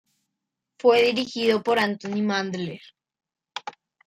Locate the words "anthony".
1.77-2.23